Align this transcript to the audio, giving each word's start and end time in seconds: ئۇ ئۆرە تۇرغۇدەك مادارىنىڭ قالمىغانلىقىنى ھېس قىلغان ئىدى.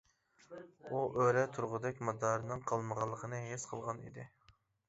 ئۇ 0.91 1.01
ئۆرە 1.19 1.43
تۇرغۇدەك 1.57 2.01
مادارىنىڭ 2.09 2.65
قالمىغانلىقىنى 2.73 3.45
ھېس 3.47 3.71
قىلغان 3.75 4.03
ئىدى. 4.09 4.27